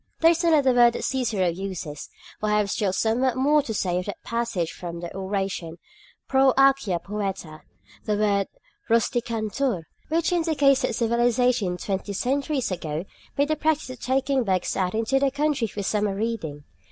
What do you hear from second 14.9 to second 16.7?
into the country for summer reading.